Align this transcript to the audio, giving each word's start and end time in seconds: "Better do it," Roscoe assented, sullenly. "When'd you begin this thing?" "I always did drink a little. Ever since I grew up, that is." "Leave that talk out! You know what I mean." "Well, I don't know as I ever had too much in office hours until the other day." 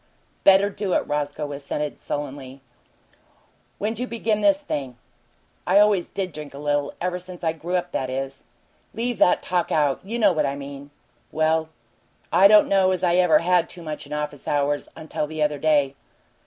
"Better 0.43 0.71
do 0.71 0.93
it," 0.95 1.05
Roscoe 1.07 1.51
assented, 1.51 1.99
sullenly. 1.99 2.59
"When'd 3.77 3.99
you 3.99 4.07
begin 4.07 4.41
this 4.41 4.59
thing?" 4.59 4.97
"I 5.67 5.77
always 5.77 6.07
did 6.07 6.31
drink 6.31 6.55
a 6.55 6.57
little. 6.57 6.95
Ever 6.99 7.19
since 7.19 7.43
I 7.43 7.53
grew 7.53 7.75
up, 7.75 7.91
that 7.91 8.09
is." 8.09 8.43
"Leave 8.95 9.19
that 9.19 9.43
talk 9.43 9.71
out! 9.71 9.99
You 10.03 10.17
know 10.17 10.31
what 10.33 10.47
I 10.47 10.55
mean." 10.55 10.89
"Well, 11.31 11.69
I 12.33 12.47
don't 12.47 12.67
know 12.67 12.89
as 12.89 13.03
I 13.03 13.17
ever 13.17 13.37
had 13.45 13.69
too 13.69 13.83
much 13.83 14.07
in 14.07 14.11
office 14.11 14.47
hours 14.47 14.89
until 14.95 15.27
the 15.27 15.43
other 15.43 15.59
day." 15.59 15.93